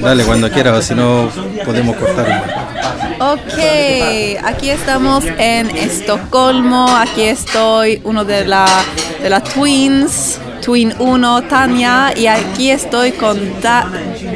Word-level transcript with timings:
Dale, 0.00 0.24
cuando 0.24 0.50
quieras, 0.50 0.86
si 0.86 0.94
no 0.94 1.28
podemos 1.64 1.96
cortar. 1.96 2.72
Ok, 3.20 4.42
aquí 4.44 4.70
estamos 4.70 5.24
en 5.38 5.70
Estocolmo, 5.76 6.88
aquí 6.96 7.22
estoy, 7.22 8.00
uno 8.04 8.24
de 8.24 8.44
la, 8.44 8.66
de 9.22 9.30
las 9.30 9.44
Twins, 9.44 10.40
Twin 10.62 10.94
1, 10.98 11.42
Tania, 11.42 12.14
y 12.16 12.26
aquí 12.26 12.70
estoy 12.70 13.12
con 13.12 13.38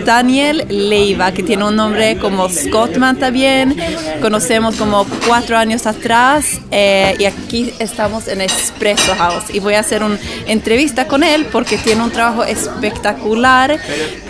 Daniel 0.04 0.66
Leiva, 0.68 1.32
que 1.32 1.42
tiene 1.42 1.64
un 1.64 1.76
nombre 1.76 2.16
como 2.18 2.48
Scottman 2.48 3.16
también. 3.16 3.76
Conocemos 4.20 4.76
como 4.76 5.06
cuatro 5.26 5.56
años 5.56 5.86
atrás 5.86 6.60
eh, 6.70 7.14
y 7.18 7.24
aquí 7.24 7.72
estamos 7.78 8.26
en 8.26 8.40
Espresso 8.40 9.14
House 9.14 9.44
y 9.52 9.60
voy 9.60 9.74
a 9.74 9.80
hacer 9.80 10.02
una 10.02 10.18
entrevista 10.46 11.06
con 11.06 11.22
él 11.22 11.46
porque 11.52 11.78
tiene 11.78 12.02
un 12.02 12.10
trabajo 12.10 12.45
espectacular 12.45 13.78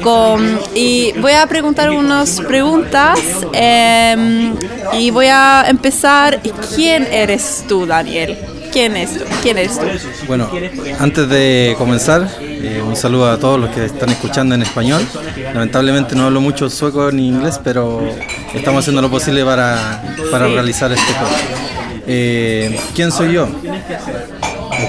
con, 0.03 0.61
y 0.75 1.13
voy 1.19 1.33
a 1.33 1.47
preguntar 1.47 1.91
unas 1.91 2.41
preguntas 2.41 3.19
em, 3.53 4.55
y 4.93 5.11
voy 5.11 5.29
a 5.31 5.65
empezar. 5.69 6.41
¿Quién 6.75 7.07
eres 7.11 7.65
tú, 7.67 7.87
Daniel? 7.87 8.37
¿Quién 8.73 8.97
es 8.97 9.19
tú? 9.19 9.25
¿Quién 9.43 9.59
eres 9.59 9.79
tú? 9.79 9.87
Bueno, 10.27 10.51
antes 10.99 11.29
de 11.29 11.75
comenzar, 11.79 12.29
eh, 12.41 12.83
un 12.85 12.97
saludo 12.97 13.31
a 13.31 13.39
todos 13.39 13.59
los 13.59 13.71
que 13.71 13.85
están 13.85 14.11
escuchando 14.11 14.55
en 14.55 14.63
español. 14.63 15.07
Lamentablemente 15.55 16.15
no 16.15 16.25
hablo 16.25 16.41
mucho 16.41 16.69
sueco 16.71 17.11
ni 17.13 17.29
inglés, 17.29 17.61
pero 17.63 18.07
estamos 18.55 18.81
haciendo 18.81 19.03
lo 19.03 19.11
posible 19.11 19.45
para, 19.45 20.03
para 20.31 20.47
realizar 20.49 20.93
este 20.93 21.13
podcast. 21.15 21.45
Eh, 22.07 22.79
¿Quién 22.95 23.11
soy 23.13 23.33
yo? 23.33 23.49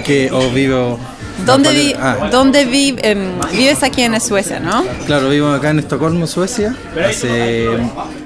¿Qué 0.05 0.29
o 0.31 0.49
vivo 0.51 0.99
¿Dónde, 1.45 1.95
ah. 1.99 2.29
¿dónde 2.31 2.61
em, 2.61 3.39
vives 3.51 3.83
aquí 3.83 4.01
en 4.01 4.19
Suecia, 4.19 4.59
no? 4.59 4.83
Claro, 5.05 5.29
vivo 5.29 5.49
acá 5.49 5.69
en 5.69 5.79
Estocolmo, 5.79 6.25
Suecia, 6.27 6.75
hace 7.07 7.69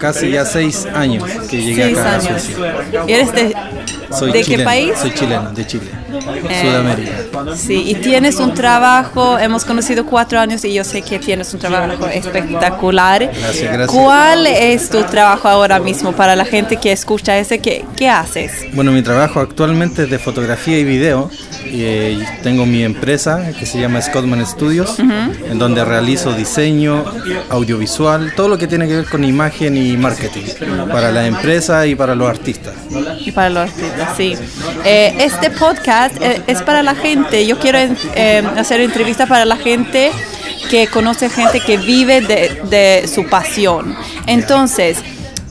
casi 0.02 0.32
ya 0.32 0.46
seis 0.46 0.88
años 0.96 1.24
que 1.48 1.62
llegué 1.62 1.84
acá 1.92 2.16
a 2.16 2.22
Suecia. 2.22 2.56
¿Y 3.08 3.14
eres 3.14 3.32
de, 3.34 3.56
¿de 4.34 4.44
qué 4.44 4.60
país? 4.60 4.94
Soy 5.00 5.14
chileno, 5.14 5.52
de 5.52 5.68
Chile, 5.68 5.92
eh, 6.50 6.62
Sudamérica. 6.64 7.56
Sí, 7.56 7.84
y 7.86 7.96
tienes 7.96 8.38
un 8.38 8.56
trabajo, 8.56 9.38
hemos 9.38 9.64
conocido 9.64 10.06
cuatro 10.06 10.40
años 10.40 10.66
y 10.66 10.74
yo 10.74 10.84
sé 10.84 11.04
que 11.04 11.20
tienes 11.20 11.54
un 11.54 11.60
trabajo 11.60 12.08
espectacular. 12.08 13.32
Gracias, 13.32 13.74
gracias. 13.74 13.90
¿Cuál 13.90 14.48
es 14.48 14.90
tu 14.90 15.04
trabajo 15.04 15.48
ahora 15.48 15.80
mismo 15.80 16.14
para 16.14 16.36
la 16.36 16.46
gente 16.46 16.78
que 16.78 16.92
escucha 16.92 17.38
ese? 17.38 17.60
¿Qué, 17.60 17.86
qué 17.96 18.10
haces? 18.10 18.52
Bueno, 18.74 18.92
mi 18.92 19.04
trabajo 19.04 19.40
actualmente 19.40 20.04
es 20.04 20.10
de 20.10 20.18
fotografía 20.18 20.80
y 20.80 20.84
video. 20.84 21.30
Y, 21.64 21.84
eh, 21.84 22.28
tengo 22.42 22.66
mi 22.66 22.84
empresa 22.84 23.52
que 23.58 23.66
se 23.66 23.80
llama 23.80 24.02
Scottman 24.02 24.46
Studios, 24.46 25.00
en 25.00 25.60
donde 25.60 25.86
realizo 25.86 26.34
diseño, 26.34 27.06
audiovisual, 27.50 28.34
todo 28.36 28.48
lo 28.50 28.58
que 28.58 28.68
tiene 28.68 28.88
que 28.88 28.96
ver 28.98 29.06
con 29.06 29.24
imagen 29.24 29.78
y 29.78 29.91
marketing 29.98 30.44
para 30.92 31.12
la 31.12 31.26
empresa 31.26 31.86
y 31.88 31.96
para 31.96 32.16
los 32.16 32.30
artistas. 32.30 32.74
Y 33.26 33.32
para 33.32 33.50
los 33.50 33.70
artistas, 33.70 34.18
sí. 34.18 34.36
Eh, 34.86 35.16
este 35.20 35.50
podcast 35.50 36.16
es 36.48 36.62
para 36.62 36.82
la 36.84 36.96
gente 36.96 37.46
yo 37.46 37.60
quiero 37.60 37.80
eh, 37.80 38.44
hacer 38.58 38.82
entrevista 38.82 39.26
para 39.26 39.46
la 39.46 39.58
gente 39.58 40.12
que 40.70 40.88
conoce 40.88 41.30
gente 41.30 41.60
que 41.60 41.78
vive 41.78 42.22
de, 42.22 43.08
su 43.08 43.26
pasión. 43.28 43.96
Entonces, 44.26 44.98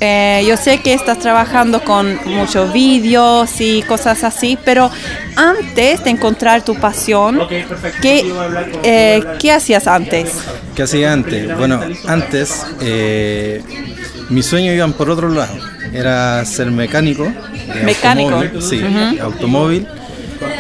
eh, 0.01 0.43
yo 0.49 0.57
sé 0.57 0.79
que 0.81 0.95
estás 0.95 1.19
trabajando 1.19 1.83
con 1.85 2.19
muchos 2.25 2.73
vídeos 2.73 3.61
y 3.61 3.83
cosas 3.83 4.25
así, 4.25 4.57
pero 4.65 4.91
antes 5.37 6.05
de 6.05 6.11
encontrar 6.11 6.65
tu 6.65 6.75
pasión, 6.77 7.41
¿qué, 8.01 8.33
eh, 8.83 9.23
¿qué 9.39 9.53
hacías 9.53 9.87
antes? 9.87 10.33
¿Qué 10.75 10.85
hacía 10.85 11.13
antes? 11.13 11.55
Bueno, 11.59 11.81
antes 12.07 12.65
mis 14.31 14.47
sueños 14.47 14.75
iban 14.75 14.93
por 14.93 15.11
otro 15.11 15.29
lado. 15.29 15.55
Era 15.93 16.45
ser 16.45 16.71
mecánico. 16.71 17.31
¿Mecánico? 17.85 18.61
sí, 18.61 18.83
automóvil 19.21 19.87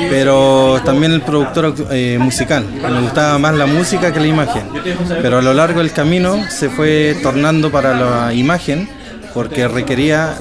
pero 0.08 0.80
también 0.84 1.12
el 1.12 1.22
productor 1.22 1.74
eh, 1.90 2.18
musical. 2.20 2.64
Me 2.64 3.00
gustaba 3.00 3.38
más 3.38 3.54
la 3.54 3.66
música 3.66 4.12
que 4.12 4.20
la 4.20 4.26
imagen. 4.26 4.62
Pero 5.22 5.38
a 5.38 5.42
lo 5.42 5.54
largo 5.54 5.80
del 5.80 5.92
camino 5.92 6.38
se 6.50 6.68
fue 6.68 7.16
tornando 7.22 7.70
para 7.70 7.94
la 7.94 8.34
imagen 8.34 8.88
porque 9.34 9.68
requería, 9.68 10.34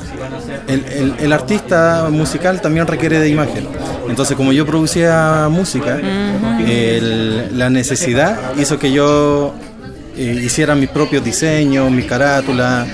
el, 0.68 1.31
artista 1.31 2.07
musical 2.09 2.59
también 2.59 2.88
requiere 2.88 3.19
de 3.19 3.29
imagen. 3.29 3.68
Entonces 4.07 4.35
como 4.35 4.51
yo 4.51 4.66
producía 4.66 5.47
música, 5.50 6.00
la 7.51 7.69
necesidad 7.69 8.38
hizo 8.57 8.79
que 8.79 8.91
yo 8.91 9.53
eh, 10.19 10.41
hiciera 10.44 10.75
mis 10.75 10.90
propios 10.90 11.24
diseños, 11.24 11.90
mi 11.90 12.03
carátula, 12.03 12.85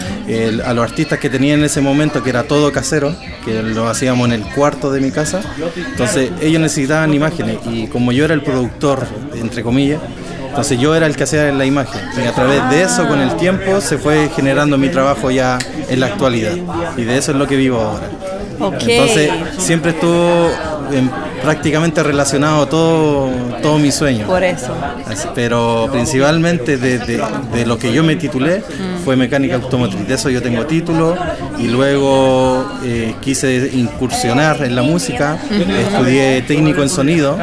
a 0.64 0.74
los 0.74 0.84
artistas 0.84 1.18
que 1.18 1.30
tenía 1.30 1.56
en 1.56 1.64
ese 1.64 1.82
momento, 1.82 2.22
que 2.22 2.30
era 2.30 2.44
todo 2.44 2.72
casero, 2.72 3.16
que 3.44 3.64
lo 3.64 3.88
hacíamos 3.88 4.28
en 4.28 4.34
el 4.34 4.44
cuarto 4.44 4.92
de 4.92 5.02
mi 5.02 5.10
casa. 5.10 5.42
Entonces 5.76 6.32
ellos 6.40 6.62
necesitaban 6.62 7.14
imágenes 7.14 7.58
y 7.66 7.88
como 7.88 8.12
yo 8.12 8.26
era 8.26 8.36
el 8.36 8.44
productor, 8.44 9.08
entre 9.34 9.64
comillas, 9.64 10.02
entonces 10.50 10.80
yo 10.80 10.96
era 10.96 11.06
el 11.06 11.16
que 11.16 11.24
hacía 11.24 11.52
la 11.52 11.66
imagen. 11.66 12.00
Y 12.16 12.28
a 12.28 12.32
través 12.32 12.70
de 12.70 12.84
eso, 12.84 13.08
con 13.08 13.20
el 13.20 13.36
tiempo, 13.38 13.82
se 13.82 13.98
fue 13.98 14.30
generando 14.34 14.78
mi 14.78 14.90
trabajo 14.90 15.30
ya 15.30 15.58
en 15.90 16.00
la 16.00 16.06
actualidad. 16.06 16.54
Y 16.96 17.04
de 17.04 17.18
eso 17.18 17.32
es 17.32 17.38
lo 17.38 17.48
que 17.48 17.56
vivo 17.58 17.82
ahora. 17.82 18.08
Entonces 18.60 19.32
siempre 19.58 19.92
estuvo 19.92 20.50
prácticamente 21.42 22.02
relacionado 22.04 22.68
todo, 22.68 23.30
todo 23.62 23.78
mi 23.78 23.92
sueño. 23.92 24.26
Por 24.28 24.44
eso. 24.44 24.76
pero 25.34 25.90
principalmente 25.92 26.78
de, 26.78 27.66
lo 27.66 27.78
que 27.78 27.92
yo 27.92 28.04
me 28.04 28.16
titulé 28.16 28.60
mm. 28.60 29.04
fue 29.04 29.16
mecánica 29.16 29.56
automotriz. 29.56 30.08
De 30.08 30.16
eso 30.16 30.30
yo 30.30 30.42
tengo 30.42 30.66
título 30.66 31.16
y 31.58 31.68
luego 31.68 32.72
eh, 32.84 33.16
quise 33.22 33.70
incursionar 33.74 34.64
en 34.64 34.76
la 34.76 34.84
música, 34.84 35.38
estudié 35.52 36.42
técnico 36.42 36.82
en 36.82 36.90
sonido 36.90 37.38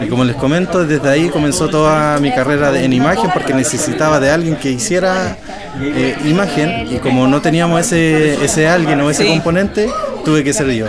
y 0.00 0.08
como 0.08 0.24
les 0.24 0.36
comento, 0.36 0.84
desde 0.84 1.08
ahí 1.08 1.28
comenzó 1.28 1.68
toda 1.68 2.18
mi 2.18 2.32
carrera 2.32 2.78
en 2.80 2.92
imagen 2.92 3.30
porque 3.32 3.54
necesitaba 3.54 4.20
de 4.20 4.30
alguien 4.30 4.56
que 4.56 4.70
hiciera 4.70 5.36
eh, 5.80 6.16
imagen 6.24 6.88
y 6.90 6.98
como 6.98 7.26
no 7.26 7.40
teníamos 7.40 7.80
ese, 7.80 8.44
ese 8.44 8.68
alguien 8.68 9.00
o 9.00 9.10
ese 9.10 9.26
componente, 9.26 9.88
tuve 10.24 10.44
que 10.44 10.52
ser 10.52 10.70
yo. 10.70 10.86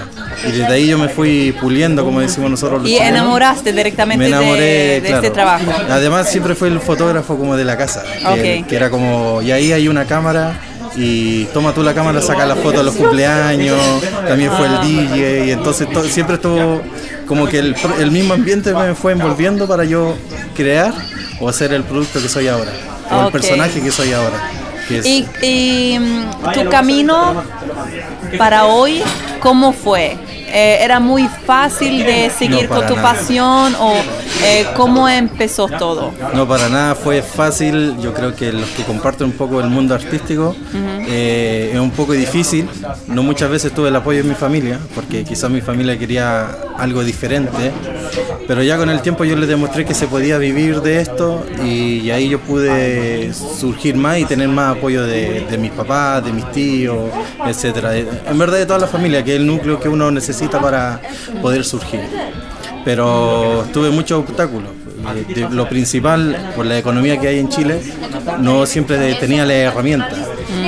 Y 0.48 0.52
desde 0.52 0.74
ahí 0.74 0.88
yo 0.88 0.98
me 0.98 1.10
fui 1.10 1.56
puliendo, 1.60 2.04
como 2.04 2.20
decimos 2.22 2.50
nosotros. 2.50 2.88
y 2.88 2.98
enamoraste 2.98 3.74
directamente 3.74 4.26
de, 4.26 4.98
este 4.98 5.30
trabajo. 5.30 5.72
Además 5.90 6.30
siempre 6.30 6.56
fue 6.56 6.70
el 6.70 6.80
fotógrafo 6.80 7.38
como 7.38 7.56
de 7.56 7.66
la 7.66 7.78
casa, 7.78 8.04
que, 8.36 8.66
era 8.70 8.90
como, 8.90 9.42
y 9.42 9.52
ahí 9.52 9.72
hay 9.72 9.88
una 9.88 10.06
cámara 10.06 10.60
y 10.96 11.46
toma 11.46 11.74
tú 11.74 11.84
la 11.84 11.94
cámara, 11.94 12.22
saca 12.22 12.46
la 12.46 12.56
foto 12.56 12.80
de 12.80 12.84
los 12.84 12.96
cumpleaños, 12.96 13.80
también 14.28 14.52
fue 14.52 14.68
el. 14.68 14.82
DJ, 14.82 15.46
y 15.46 15.52
entonces 15.52 15.88
siempre 16.10 16.36
estuvo 16.36 16.82
como 17.28 17.48
que 17.48 17.60
el, 17.60 17.76
el, 18.00 18.12
mismo 18.12 18.34
ambiente 18.34 18.74
me 18.74 18.94
fue 18.94 19.14
envolviendo 19.14 19.68
para 19.68 19.86
yo 19.86 20.16
crear 20.56 20.94
o 21.40 21.48
hacer 21.48 21.74
el 21.74 21.84
producto 21.84 22.22
que 22.22 22.28
soy 22.28 22.48
ahora, 22.48 22.72
o 23.10 23.28
el 23.28 23.32
personaje 23.32 23.82
que 23.82 23.92
soy 23.92 24.12
ahora. 24.14 24.52
y, 24.90 25.98
mm, 26.00 26.52
tu 26.54 26.70
camino 26.70 27.44
para 28.38 28.66
hoy, 28.66 29.02
¿cómo 29.40 29.72
fue? 29.72 30.18
Eh, 30.54 30.80
¿Era 30.82 31.00
muy 31.00 31.28
fácil 31.28 32.06
de 32.06 32.30
seguir 32.30 32.68
con 32.68 32.86
tu 32.86 32.96
pasión 32.96 33.74
o 33.76 33.94
eh, 34.44 34.66
cómo 34.76 35.08
empezó 35.08 35.68
todo? 35.68 36.12
No, 36.34 36.48
para 36.48 36.68
nada 36.70 36.96
fue 36.96 37.22
fácil. 37.22 37.98
Yo 38.00 38.14
creo 38.14 38.36
que 38.36 38.52
los 38.52 38.70
que 38.70 38.84
comparten 38.84 39.28
un 39.28 39.34
poco 39.34 39.62
el 39.62 39.70
mundo 39.70 39.96
artístico 39.96 40.56
eh, 41.12 41.72
es 41.74 41.80
un 41.80 41.92
poco 41.92 42.14
difícil. 42.14 42.68
No 43.08 43.22
muchas 43.22 43.50
veces 43.50 43.74
tuve 43.74 43.90
el 43.90 43.96
apoyo 43.96 44.24
de 44.24 44.30
mi 44.30 44.36
familia, 44.36 44.80
porque 44.96 45.24
quizás 45.24 45.50
mi 45.52 45.62
familia 45.62 45.98
quería 46.00 46.48
algo 46.78 47.04
diferente. 47.04 47.72
Pero 48.48 48.64
ya 48.64 48.78
con 48.78 48.90
el 48.90 49.02
tiempo 49.02 49.26
yo 49.26 49.36
les 49.36 49.50
demostré 49.50 49.86
que 49.86 49.94
se 49.94 50.08
podía 50.08 50.38
vivir 50.38 50.82
de 50.82 51.02
esto 51.02 51.46
y, 51.64 52.10
ahí 52.12 52.30
yo 52.30 52.40
pude 52.40 53.34
surgir 53.34 53.96
más 53.96 54.20
y 54.20 54.26
tener 54.26 54.48
más 54.48 54.78
apoyo 54.78 55.04
de, 55.04 55.46
de 55.50 55.58
mis 55.58 55.72
papás, 55.72 56.24
de 56.26 56.32
mis 56.32 56.50
tíos, 56.52 57.10
etcétera. 57.46 57.98
En 57.98 58.38
verdad 58.38 58.58
de 58.58 58.66
toda 58.66 58.80
la 58.80 58.88
familia, 58.88 59.24
que 59.24 59.34
es 59.34 59.40
el 59.40 59.48
núcleo 59.48 59.80
que 59.80 59.90
uno 59.90 60.12
necesita 60.12 60.60
para 60.60 61.02
poder 61.42 61.64
surgir. 61.64 62.02
Pero 62.84 63.66
tuve 63.72 63.90
muchos 63.90 64.20
obstáculos. 64.20 64.70
Lo 65.52 65.68
principal, 65.68 66.54
por 66.56 66.66
la 66.66 66.78
economía 66.78 67.20
que 67.20 67.28
hay 67.28 67.40
en 67.40 67.50
Chile, 67.50 67.82
no 68.40 68.66
siempre 68.66 69.16
tenía 69.16 69.46
la 69.46 69.54
herramienta, 69.54 70.16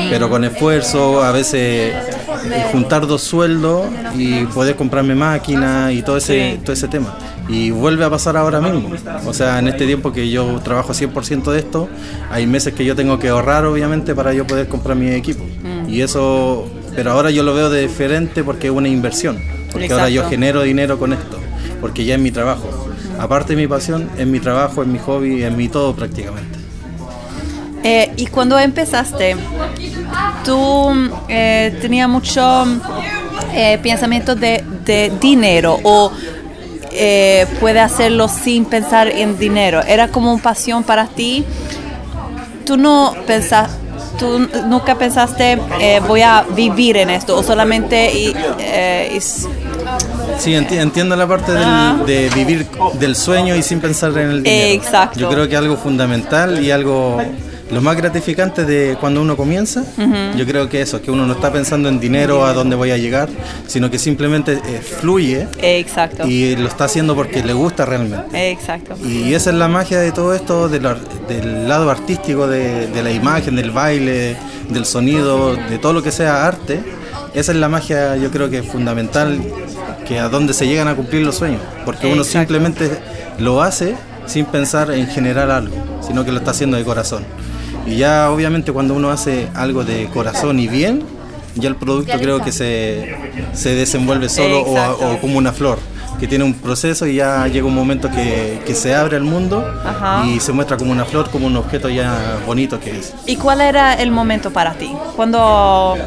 pero 0.09 0.29
con 0.29 0.43
esfuerzo, 0.43 1.23
a 1.23 1.31
veces 1.31 1.93
eh, 1.93 2.65
juntar 2.71 3.07
dos 3.07 3.21
sueldos 3.21 3.87
y 4.15 4.45
poder 4.45 4.75
comprarme 4.75 5.15
máquinas 5.15 5.91
y 5.93 6.01
todo 6.01 6.17
ese, 6.17 6.59
todo 6.63 6.73
ese 6.73 6.87
tema. 6.87 7.17
Y 7.49 7.71
vuelve 7.71 8.05
a 8.05 8.09
pasar 8.09 8.37
ahora 8.37 8.61
mismo. 8.61 8.91
O 9.25 9.33
sea, 9.33 9.59
en 9.59 9.67
este 9.67 9.85
tiempo 9.85 10.13
que 10.13 10.29
yo 10.29 10.61
trabajo 10.63 10.93
100% 10.93 11.51
de 11.51 11.59
esto, 11.59 11.89
hay 12.31 12.47
meses 12.47 12.73
que 12.73 12.85
yo 12.85 12.95
tengo 12.95 13.19
que 13.19 13.29
ahorrar, 13.29 13.65
obviamente, 13.65 14.15
para 14.15 14.33
yo 14.33 14.47
poder 14.47 14.67
comprar 14.67 14.95
mi 14.95 15.09
equipo. 15.11 15.43
Mm. 15.43 15.89
Y 15.89 16.01
eso, 16.01 16.69
pero 16.95 17.11
ahora 17.11 17.31
yo 17.31 17.43
lo 17.43 17.53
veo 17.53 17.69
de 17.69 17.81
diferente 17.81 18.43
porque 18.43 18.67
es 18.67 18.73
una 18.73 18.87
inversión 18.87 19.37
porque 19.73 19.91
ahora 19.91 20.09
yo 20.09 20.29
genero 20.29 20.61
dinero 20.61 20.97
con 20.99 21.13
esto, 21.13 21.39
porque 21.81 22.05
ya 22.05 22.15
es 22.15 22.21
mi 22.21 22.31
trabajo. 22.31 22.69
Aparte 23.19 23.55
de 23.55 23.61
mi 23.61 23.67
pasión, 23.67 24.09
es 24.17 24.27
mi 24.27 24.39
trabajo, 24.39 24.83
es 24.83 24.87
mi 24.87 24.99
hobby, 24.99 25.43
es 25.43 25.51
mi 25.51 25.67
todo 25.67 25.95
prácticamente. 25.95 26.59
Eh, 27.83 28.11
y 28.15 28.27
cuando 28.27 28.57
empezaste, 28.57 29.35
tú 30.45 30.89
eh, 31.27 31.77
tenías 31.81 32.07
mucho 32.07 32.65
eh, 33.53 33.77
pensamiento 33.83 34.35
de, 34.35 34.63
de 34.85 35.11
dinero 35.19 35.79
o 35.83 36.11
eh, 36.91 37.45
puede 37.59 37.79
hacerlo 37.79 38.27
sin 38.27 38.65
pensar 38.65 39.07
en 39.09 39.37
dinero. 39.37 39.81
Era 39.83 40.07
como 40.07 40.33
una 40.33 40.41
pasión 40.41 40.83
para 40.83 41.07
ti. 41.07 41.43
Tú 42.65 42.77
no 42.77 43.13
pensas, 43.27 43.69
tú 44.17 44.47
nunca 44.67 44.95
pensaste 44.95 45.59
voy 46.07 46.21
a 46.21 46.45
vivir 46.55 46.95
en 46.97 47.09
esto 47.09 47.37
o 47.37 47.43
solamente 47.43 48.11
y, 48.13 48.33
is- 49.13 49.47
Sí, 50.39 50.51
enti- 50.51 50.79
entiendo 50.79 51.15
la 51.15 51.27
parte 51.27 51.51
del- 51.51 51.63
Ah. 51.65 51.97
de 52.05 52.29
vivir 52.33 52.65
del 52.93 53.15
sueño 53.15 53.55
y 53.55 53.61
sin 53.61 53.79
pensar 53.81 54.11
en 54.17 54.29
el 54.29 54.43
dinero. 54.43 54.71
Exacto. 54.81 55.19
Yo 55.19 55.29
creo 55.29 55.47
que 55.49 55.55
algo 55.57 55.75
fundamental 55.77 56.63
y 56.63 56.71
algo 56.71 57.21
lo 57.73 57.81
más 57.81 57.97
gratificante 57.97 58.65
de 58.65 58.95
cuando 58.99 59.21
uno 59.21 59.35
comienza, 59.35 59.83
yo 60.37 60.45
creo 60.45 60.69
que 60.69 60.81
eso, 60.81 61.01
que 61.01 61.11
uno 61.11 61.25
no 61.25 61.33
está 61.33 61.51
pensando 61.51 61.89
en 61.89 61.99
dinero, 61.99 62.45
a 62.45 62.53
dónde 62.53 62.75
voy 62.75 62.91
a 62.91 62.97
llegar, 62.97 63.29
sino 63.67 63.89
que 63.89 63.97
simplemente 63.99 64.53
eh, 64.65 64.81
fluye 64.81 65.47
exacto, 65.61 66.27
y 66.27 66.55
lo 66.55 66.67
está 66.67 66.85
haciendo 66.85 67.15
porque 67.15 67.43
le 67.43 67.53
gusta 67.53 67.85
realmente. 67.85 68.51
exacto. 68.51 68.95
Y 69.05 69.33
esa 69.33 69.49
es 69.49 69.55
la 69.55 69.67
magia 69.67 69.99
de 69.99 70.11
todo 70.11 70.33
esto, 70.33 70.69
de 70.69 70.79
lo- 70.79 70.95
del 71.27 71.67
lado 71.67 71.89
artístico, 71.89 72.47
de, 72.47 72.87
de 72.87 73.03
la 73.03 73.11
imagen, 73.11 73.55
del 73.55 73.71
baile, 73.71 74.35
del 74.69 74.85
sonido, 74.85 75.55
de 75.55 75.77
todo 75.79 75.93
lo 75.93 76.03
que 76.03 76.11
sea 76.11 76.45
arte. 76.45 76.81
Esa 77.33 77.51
es 77.51 77.57
la 77.57 77.67
magia, 77.69 78.15
yo 78.17 78.29
creo 78.29 78.49
que 78.49 78.59
es 78.59 78.65
fundamental, 78.67 79.39
que 80.07 80.19
a 80.19 80.29
donde 80.29 80.53
se 80.53 80.67
llegan 80.67 80.87
a 80.87 80.95
cumplir 80.95 81.23
los 81.23 81.35
sueños. 81.35 81.61
Porque 81.85 82.05
uno 82.07 82.23
simplemente 82.23 82.91
lo 83.39 83.61
hace 83.63 83.95
sin 84.27 84.45
pensar 84.45 84.91
en 84.91 85.07
generar 85.07 85.49
algo, 85.49 85.75
sino 86.05 86.23
que 86.23 86.31
lo 86.31 86.37
está 86.39 86.51
haciendo 86.51 86.77
de 86.77 86.83
corazón. 86.83 87.23
Y 87.85 87.97
ya 87.97 88.29
obviamente 88.31 88.71
cuando 88.71 88.93
uno 88.93 89.09
hace 89.11 89.47
algo 89.55 89.83
de 89.83 90.07
corazón 90.07 90.59
y 90.59 90.67
bien, 90.67 91.03
ya 91.55 91.69
el 91.69 91.75
producto 91.75 92.13
creo 92.19 92.41
que 92.41 92.51
se, 92.51 93.15
se 93.53 93.75
desenvuelve 93.75 94.29
solo 94.29 94.61
o, 94.61 95.17
como 95.21 95.37
una 95.37 95.51
flor, 95.51 95.77
que 96.19 96.27
tiene 96.27 96.43
un 96.45 96.53
proceso 96.53 97.05
y 97.05 97.15
ya 97.15 97.45
llega 97.47 97.67
un 97.67 97.75
momento 97.75 98.09
que, 98.09 98.61
que 98.65 98.73
se 98.73 98.95
abre 98.95 99.17
al 99.17 99.23
mundo 99.23 99.63
Ajá. 99.85 100.23
y 100.25 100.39
se 100.39 100.51
muestra 100.53 100.77
como 100.77 100.91
una 100.91 101.05
flor, 101.05 101.29
como 101.29 101.47
un 101.47 101.57
objeto 101.57 101.89
ya 101.89 102.37
bonito 102.45 102.79
que 102.79 102.97
es. 102.99 103.13
¿Y 103.27 103.35
cuál 103.35 103.61
era 103.61 103.93
el 103.95 104.11
momento 104.11 104.51
para 104.51 104.73
ti? 104.73 104.91
Cuando 105.15 105.97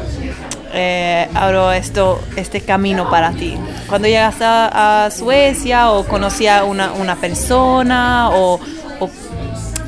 eh, 0.73 1.27
abro 1.33 1.71
esto, 1.71 2.19
este 2.35 2.61
camino 2.61 3.09
para 3.09 3.31
ti? 3.31 3.55
¿Cuando 3.87 4.07
llegaste 4.07 4.43
a, 4.43 5.05
a 5.05 5.11
Suecia 5.11 5.91
o 5.91 6.05
conocí 6.05 6.47
a 6.47 6.63
una, 6.65 6.91
una 6.93 7.15
persona? 7.15 8.29
O, 8.31 8.59
o- 8.99 9.09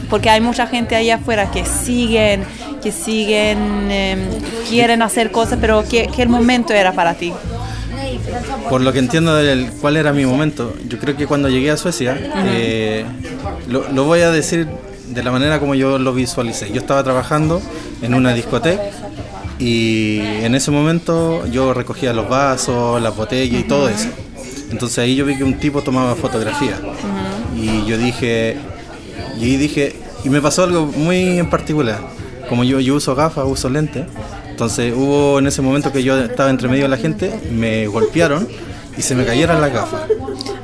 porque 0.09 0.29
hay 0.29 0.41
mucha 0.41 0.67
gente 0.67 0.95
allá 0.95 1.15
afuera 1.15 1.51
que 1.51 1.65
siguen, 1.65 2.43
que 2.81 2.91
siguen, 2.91 3.91
em, 3.91 4.19
quieren 4.69 5.01
hacer 5.01 5.31
cosas, 5.31 5.59
pero 5.61 5.83
¿qué, 5.89 6.09
qué 6.15 6.25
momento 6.25 6.73
era 6.73 6.93
para 6.93 7.13
ti? 7.13 7.33
Por 8.69 8.81
lo 8.81 8.93
que 8.93 8.99
entiendo 8.99 9.35
del 9.35 9.71
cuál 9.81 9.97
era 9.97 10.13
mi 10.13 10.25
momento, 10.25 10.73
yo 10.87 10.97
creo 10.99 11.15
que 11.15 11.27
cuando 11.27 11.49
llegué 11.49 11.71
a 11.71 11.77
Suecia, 11.77 12.17
eh, 12.45 13.05
lo, 13.67 13.89
lo 13.91 14.05
voy 14.05 14.21
a 14.21 14.31
decir 14.31 14.67
de 15.07 15.23
la 15.23 15.31
manera 15.31 15.59
como 15.59 15.75
yo 15.75 15.97
lo 15.99 16.13
visualicé. 16.13 16.71
Yo 16.71 16.79
estaba 16.79 17.03
trabajando 17.03 17.61
en 18.01 18.13
una 18.13 18.33
discoteca 18.33 18.81
y 19.57 20.19
en 20.19 20.55
ese 20.55 20.71
momento 20.71 21.45
yo 21.47 21.73
recogía 21.73 22.13
los 22.13 22.29
vasos, 22.29 23.01
las 23.01 23.15
botellas 23.15 23.59
y 23.59 23.63
todo 23.63 23.89
eso. 23.89 24.07
Entonces 24.71 24.99
ahí 24.99 25.15
yo 25.15 25.25
vi 25.25 25.35
que 25.35 25.43
un 25.43 25.55
tipo 25.55 25.81
tomaba 25.81 26.15
fotografía 26.15 26.79
y 27.55 27.85
yo 27.85 27.97
dije, 27.97 28.57
y 29.39 29.43
ahí 29.45 29.57
dije, 29.57 29.95
y 30.23 30.29
me 30.29 30.41
pasó 30.41 30.63
algo 30.63 30.85
muy 30.85 31.39
en 31.39 31.49
particular. 31.49 31.99
Como 32.49 32.63
yo, 32.63 32.79
yo 32.79 32.95
uso 32.95 33.15
gafas, 33.15 33.45
uso 33.47 33.69
lentes, 33.69 34.05
entonces 34.49 34.93
hubo 34.95 35.39
en 35.39 35.47
ese 35.47 35.61
momento 35.61 35.91
que 35.91 36.03
yo 36.03 36.17
estaba 36.19 36.49
entre 36.49 36.67
medio 36.67 36.83
de 36.83 36.89
la 36.89 36.97
gente, 36.97 37.31
me 37.51 37.87
golpearon 37.87 38.47
y 38.97 39.01
se 39.01 39.15
me 39.15 39.23
cayeron 39.25 39.61
las 39.61 39.71
gafas. 39.71 40.01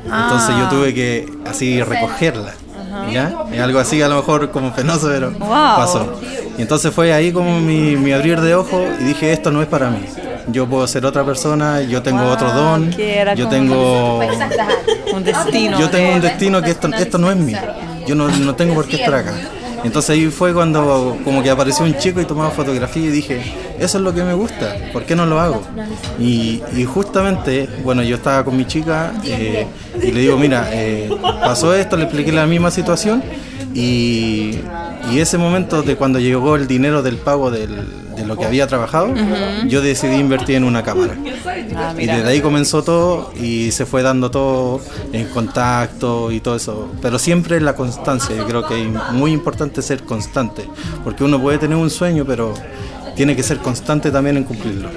Entonces 0.04 0.56
yo 0.58 0.68
tuve 0.68 0.92
que 0.94 1.28
así 1.46 1.82
recogerla. 1.82 2.52
¿Ya? 3.12 3.44
Es 3.52 3.60
algo 3.60 3.78
así 3.78 4.00
a 4.02 4.08
lo 4.08 4.16
mejor 4.16 4.50
como 4.50 4.72
penoso, 4.74 5.08
pero 5.08 5.30
Wow. 5.30 5.48
pasó. 5.48 6.20
Y 6.58 6.62
entonces 6.62 6.92
fue 6.92 7.12
ahí 7.12 7.30
como 7.30 7.60
mi, 7.60 7.94
mi 7.96 8.12
abrir 8.12 8.40
de 8.40 8.54
ojos 8.54 8.82
y 9.00 9.04
dije, 9.04 9.32
esto 9.32 9.50
no 9.50 9.60
es 9.62 9.68
para 9.68 9.90
mí. 9.90 10.00
Yo 10.48 10.66
puedo 10.66 10.86
ser 10.86 11.04
otra 11.04 11.24
persona, 11.24 11.82
yo 11.82 12.02
tengo 12.02 12.22
Wow, 12.22 12.32
otro 12.32 12.52
don, 12.52 12.90
yo 13.36 13.48
tengo 13.48 14.20
Un 15.14 15.24
destino. 15.24 15.78
yo 15.78 15.90
tengo 15.90 16.14
un 16.14 16.20
destino 16.20 16.62
que 16.62 16.70
esto, 16.70 16.88
esto 16.96 17.18
no 17.18 17.30
es 17.30 17.36
mío. 17.36 17.58
Yo 18.06 18.14
no, 18.14 18.28
no 18.28 18.54
tengo 18.54 18.74
por 18.74 18.86
qué 18.86 18.96
estar 18.96 19.14
acá. 19.14 19.34
Entonces 19.84 20.10
ahí 20.10 20.26
fue 20.26 20.52
cuando 20.54 21.16
como 21.24 21.42
que 21.42 21.50
apareció 21.50 21.84
un 21.84 21.96
chico 21.98 22.20
y 22.20 22.24
tomaba 22.24 22.50
fotografía 22.50 23.04
y 23.04 23.08
dije, 23.10 23.40
eso 23.78 23.98
es 23.98 24.04
lo 24.04 24.12
que 24.14 24.24
me 24.24 24.32
gusta, 24.34 24.74
¿por 24.92 25.04
qué 25.04 25.14
no 25.14 25.26
lo 25.26 25.38
hago? 25.38 25.62
Y, 26.18 26.62
y 26.76 26.84
justamente, 26.84 27.68
bueno, 27.84 28.02
yo 28.02 28.16
estaba 28.16 28.42
con 28.44 28.56
mi 28.56 28.64
chica 28.64 29.12
eh, 29.24 29.66
y 30.02 30.10
le 30.10 30.20
digo, 30.20 30.36
mira, 30.38 30.68
eh, 30.72 31.10
pasó 31.22 31.74
esto, 31.74 31.96
le 31.96 32.04
expliqué 32.04 32.32
la 32.32 32.46
misma 32.46 32.70
situación 32.70 33.22
y, 33.74 34.58
y 35.12 35.18
ese 35.20 35.38
momento 35.38 35.82
de 35.82 35.96
cuando 35.96 36.18
llegó 36.18 36.56
el 36.56 36.66
dinero 36.66 37.02
del 37.02 37.16
pago 37.18 37.50
del- 37.50 37.86
lo 38.26 38.36
que 38.36 38.44
había 38.44 38.66
trabajado, 38.66 39.14
yo 39.66 39.80
decidí 39.80 40.16
invertir 40.16 40.56
en 40.56 40.64
una 40.64 40.82
cámara. 40.82 41.14
Ah, 41.74 41.94
Y 41.98 42.06
desde 42.06 42.28
ahí 42.28 42.40
comenzó 42.40 42.82
todo 42.82 43.32
y 43.40 43.70
se 43.72 43.86
fue 43.86 44.02
dando 44.02 44.30
todo 44.30 44.80
en 45.12 45.26
contacto 45.28 46.30
y 46.32 46.40
todo 46.40 46.56
eso. 46.56 46.88
Pero 47.02 47.18
siempre 47.18 47.60
la 47.60 47.74
constancia, 47.74 48.34
yo 48.36 48.46
creo 48.46 48.66
que 48.66 48.82
es 48.82 48.88
muy 49.12 49.32
importante 49.32 49.82
ser 49.82 50.02
constante, 50.02 50.68
porque 51.04 51.24
uno 51.24 51.40
puede 51.40 51.58
tener 51.58 51.76
un 51.76 51.90
sueño, 51.90 52.24
pero 52.26 52.54
tiene 53.14 53.34
que 53.34 53.42
ser 53.42 53.58
constante 53.58 54.10
también 54.10 54.36
en 54.36 54.44
cumplirlo. 54.44 54.88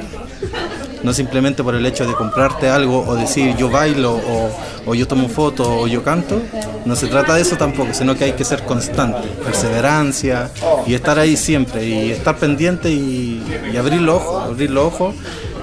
No 1.03 1.13
simplemente 1.13 1.63
por 1.63 1.75
el 1.75 1.85
hecho 1.85 2.05
de 2.05 2.13
comprarte 2.13 2.69
algo 2.69 3.05
o 3.07 3.15
decir 3.15 3.55
yo 3.55 3.69
bailo 3.69 4.13
o, 4.15 4.51
o 4.85 4.95
yo 4.95 5.07
tomo 5.07 5.29
fotos 5.29 5.67
o 5.67 5.87
yo 5.87 6.03
canto. 6.03 6.41
No 6.85 6.95
se 6.95 7.07
trata 7.07 7.35
de 7.35 7.41
eso 7.41 7.55
tampoco, 7.55 7.93
sino 7.93 8.15
que 8.15 8.25
hay 8.25 8.33
que 8.33 8.43
ser 8.43 8.63
constante, 8.63 9.27
perseverancia 9.43 10.49
y 10.85 10.93
estar 10.93 11.19
ahí 11.19 11.37
siempre 11.37 11.85
y 11.85 12.11
estar 12.11 12.37
pendiente 12.37 12.89
y, 12.91 13.43
abrir 13.77 14.01
los 14.01 14.21
ojos, 14.21 14.43
abrir 14.43 14.71
los 14.71 14.85
ojos, 14.85 15.15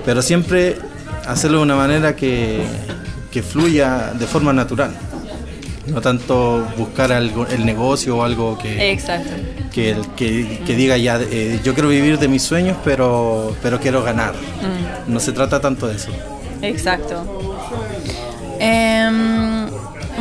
pero 0.05 0.23
siempre 0.23 0.77
hacerlo 1.27 1.59
de 1.59 1.65
una 1.65 1.77
manera 1.77 2.17
que, 2.17 2.65
que 3.31 3.43
fluya 3.43 4.13
de 4.19 4.27
forma 4.27 4.53
natural. 4.53 4.93
No 5.87 6.01
tanto 6.01 6.67
buscar 6.77 7.13
algo, 7.13 7.47
el 7.47 7.65
negocio 7.65 8.17
o 8.19 8.23
algo 8.25 8.59
que, 8.59 8.91
Exacto. 8.93 9.31
que, 9.73 9.97
que, 10.17 10.61
que 10.67 10.75
diga 10.75 10.97
ya, 10.97 11.21
eh, 11.21 11.61
yo 11.63 11.75
quiero 11.75 11.89
vivir 11.89 12.19
de 12.19 12.29
mis 12.29 12.43
sueños, 12.43 12.77
pero, 12.85 13.55
pero 13.63 13.79
quiero 13.79 14.03
ganar. 14.03 14.35
No 15.07 15.21
se 15.21 15.33
trata 15.33 15.61
tanto 15.61 15.87
de 15.87 15.97
eso. 15.97 16.11
Exacto. 16.63 17.23
Em, 18.59 19.26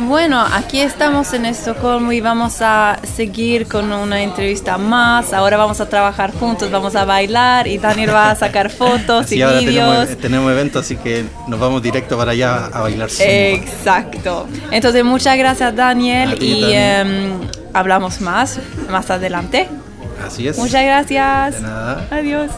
bueno, 0.06 0.44
aquí 0.52 0.80
estamos 0.80 1.32
en 1.32 1.46
Estocolmo 1.46 2.12
y 2.12 2.20
vamos 2.20 2.58
a 2.60 2.98
seguir 3.16 3.66
con 3.66 3.92
una 3.92 4.22
entrevista 4.22 4.78
más. 4.78 5.32
Ahora 5.32 5.56
vamos 5.56 5.80
a 5.80 5.88
trabajar 5.88 6.32
juntos, 6.32 6.70
vamos 6.70 6.94
a 6.94 7.04
bailar 7.04 7.66
y 7.66 7.78
Daniel 7.78 8.14
va 8.14 8.30
a 8.30 8.36
sacar 8.36 8.70
fotos 8.70 9.30
y 9.32 9.42
ahora 9.42 9.58
vídeos. 9.58 9.88
tenemos, 9.88 10.22
tenemos 10.22 10.52
evento, 10.52 10.78
así 10.78 10.96
que 10.96 11.24
nos 11.48 11.58
vamos 11.58 11.82
directo 11.82 12.16
para 12.16 12.32
allá 12.32 12.66
a 12.66 12.80
bailar. 12.82 13.10
zumba. 13.10 13.30
Exacto. 13.30 14.48
Entonces, 14.70 15.04
muchas 15.04 15.36
gracias 15.36 15.74
Daniel 15.74 16.38
ti, 16.38 16.46
y 16.46 16.72
em, 16.72 17.40
hablamos 17.72 18.20
más 18.20 18.58
más 18.88 19.10
adelante. 19.10 19.68
Así 20.24 20.48
es. 20.48 20.56
Muchas 20.56 20.84
gracias. 20.84 21.56
De 21.56 21.60
nada. 21.62 22.06
Adiós. 22.10 22.50